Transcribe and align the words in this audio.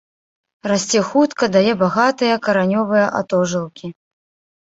Расце 0.69 1.01
хутка, 1.09 1.49
дае 1.55 1.73
багатыя 1.81 2.39
каранёвыя 2.47 3.05
атожылкі. 3.21 3.93